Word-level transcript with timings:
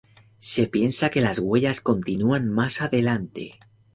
Se 0.39 0.65
piensa 0.65 1.11
que 1.11 1.21
las 1.21 1.37
huellas 1.37 1.79
continúan 1.79 2.49
más 2.49 2.81
adelante. 2.81 3.59